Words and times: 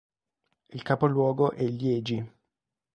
Il 0.71 0.81
capoluogo 0.81 1.51
è 1.51 1.61
Liegi. 1.63 2.27